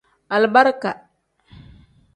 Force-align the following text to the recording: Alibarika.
Alibarika. 0.35 0.91